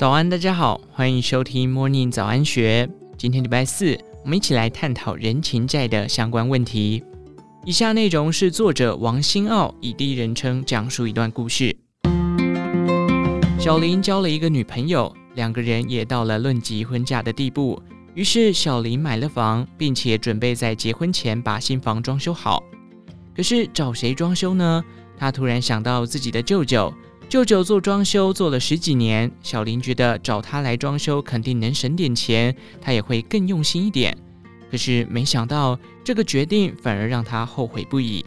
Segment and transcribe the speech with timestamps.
[0.00, 2.88] 早安，大家好，欢迎收听 Morning 早安学。
[3.18, 7.04] 今天礼拜四，我们一起来探讨人情债的相关问题。
[7.66, 11.76] 以下内容是作者王新奥以第一人称讲述一段故事。
[13.58, 17.78] 小林交了一个女朋友，两个人也到了论及婚嫁的地步。
[18.14, 22.62] 于是小林买了房，并且准备在结婚前把新房装修好。
[23.36, 24.82] 可是找谁装修呢？
[25.18, 26.90] 他突然想到自己的舅舅。
[27.30, 34.18] 舅舅做装修做了十几年，小林觉得找他来装修肯定能省点钱，他也会更用心一点。
[34.68, 38.26] 可是没想到这个决定反而让他后悔不已。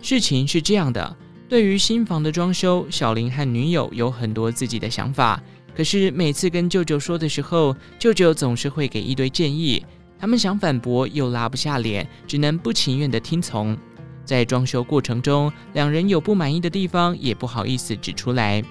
[0.00, 1.14] 事情是这样的，
[1.46, 5.38] 对于新房的装修，小林和女友有很多自己的想法。
[5.76, 9.84] 可是每次跟舅舅说的时候，舅舅总是会给一堆建议，
[10.18, 13.76] 他们想反驳又拉不下脸，只能不情愿地听从。
[14.24, 18.62] 在装修过程中，两人有不满意的地方，也不好意思指出来。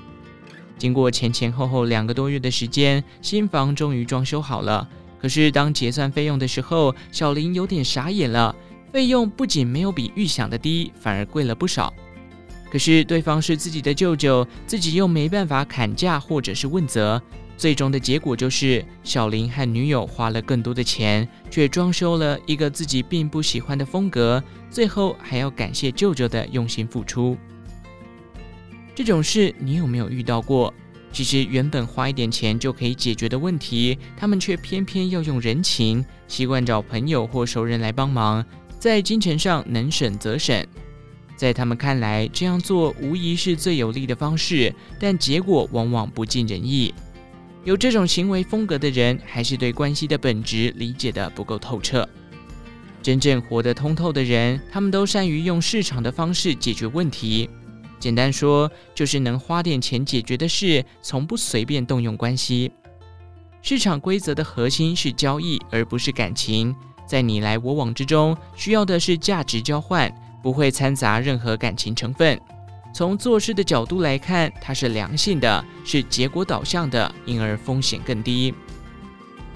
[0.77, 4.87] 经过前前后后两个多月的时间，新房终于装修好了。
[5.19, 8.53] 可是当结算费用的时候，小林有点傻眼了。
[8.91, 11.93] 费用不仅没有比预想的低，反而贵了不少。
[12.69, 17.21] 可是对方是自己的舅舅，自己又没办法砍价或者是问责。
[17.55, 24.43] 最终的结果就是，小林和女友花了更多的钱，却装修了一个自己并不喜欢的风格。
[24.69, 27.37] 最后还要感谢舅舅的用心付出。
[28.95, 30.73] 这种事你有没有遇到过？
[31.11, 38.43] 其实原本花一点钱就可以解决的问题，他们却偏偏要用人情，习惯找朋友或熟人来帮忙，
[38.79, 40.65] 在金钱上能省则省。
[41.35, 46.91] 在他们看来，这样做无疑是最有利的方式，但结果往往不尽人意。
[47.63, 52.07] 有这种行为风格的人，还是对关系的本质理解得不够透彻。
[53.01, 57.49] 真正活得通透的人，他们都善于用市场的方式解决问题。
[57.99, 62.71] 简单说，就是能花点钱解决的事，从不随便动用关系。
[63.61, 66.75] 市场规则的核心是交易，而不是感情。
[67.07, 72.37] 在你来我往之中，需要的是价值交换，不会掺杂任何感情成分。
[72.93, 78.53] 从做事的角度来看，它是良性的，是结果导向的，因而风险更低。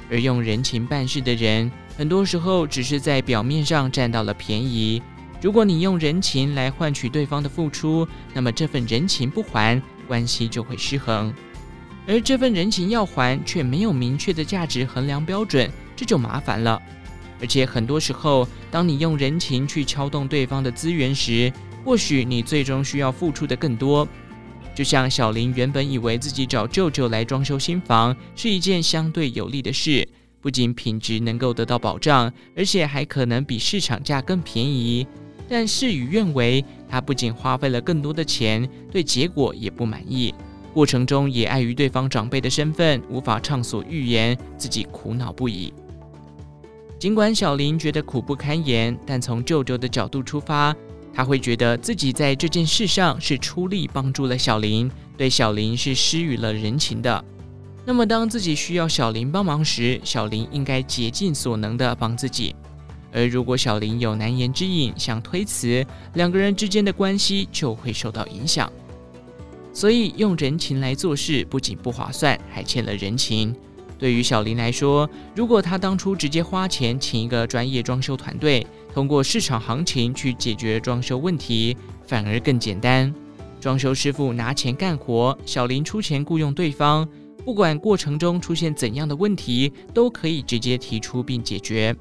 [0.09, 4.99] 而用人情办事的人，很多时候只是在表面上占到了便宜。
[5.39, 11.31] 如果你用人情来换取对方的付出，那么这份人情不还，关系就会失衡。
[12.07, 16.81] 而这份人情要还，却没有明确的价值衡量标准，这就麻烦了。
[17.39, 21.53] 而且很多时候，当你用人情去撬动对方的资源时，
[21.87, 24.05] 或许你最终需要付出的更多，
[24.75, 30.05] 就像小林原本以为自己找舅舅来装修新房是一件相对有利的事，
[30.41, 35.07] 不仅品质能够得到保障，而且还可能比市场价更便宜。
[35.47, 40.35] 但事与愿违，他不仅花费了更多的钱，对结果也不满意，
[40.73, 45.73] 过程中也碍于对方长辈的身份，无法畅所欲言，自己苦恼不已。
[46.99, 50.75] 尽管小林觉得苦不堪言，但从舅舅的角度出发。
[51.17, 57.25] 他会觉得自己在这件事上是出力帮助了小林，对小林是施予了人情的。
[57.83, 62.55] 那么，当自己需要小林帮忙时，小林应该竭尽所能地帮自己。
[63.11, 65.83] 而如果小林有难言之隐，想推辞，
[66.13, 68.71] 两个人之间的关系就会受到影响。
[69.73, 73.55] 所以，用人情来做事不仅不划算，还欠了人情。
[73.97, 78.67] 对于小林来说，如果他当初直接花钱请一个专业装修团队，
[78.97, 81.77] 通过市场行情去解决装修问题，
[82.07, 83.13] 反而更简单。
[83.61, 87.07] 装修师傅拿钱干活，小林出钱雇佣对方，
[87.45, 91.95] 不管过程中出现怎样的问题，都可以直接提出并解决。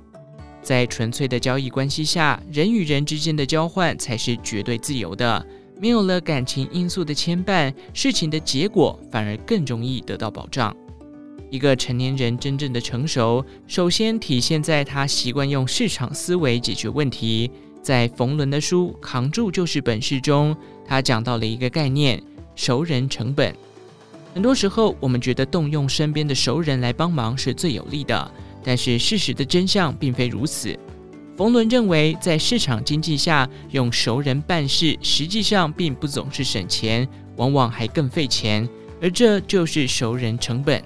[0.62, 5.46] 在纯粹的交易关系下，人与人之间的交换才是绝对自由的，
[5.78, 10.74] 没有了感情因素的牵绊，事情的结果反而更容易得到保障。
[11.50, 17.50] 一个成年人真正的成熟，首先体现在他习惯用市场思维解决问题。
[17.82, 22.20] 在冯仑的书《扛住就是本事》中，他讲到了一个概念：
[22.56, 23.54] 熟人成本。
[24.34, 28.30] 很多时候，我们觉得动用身边的熟人来帮忙是最有利的，
[28.64, 30.76] 但是事实的真相并非如此。
[31.36, 38.68] 冯仑认为，在市场经济下，用熟人办事，实际上并不总是省钱，往往还更费钱，
[39.00, 40.82] 而这就是熟人成本。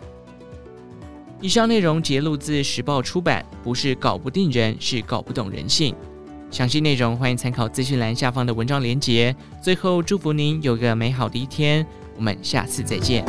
[1.43, 5.95] 以上内容节录自时报出版，不是搞不定人，是搞不懂人性。
[6.51, 9.35] 详细内容欢迎参考资讯栏下方的文章连结。
[9.63, 13.25] 最后，祝福您有个美好的一天，我们下次再见。